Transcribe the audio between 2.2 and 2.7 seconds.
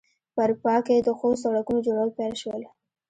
شول.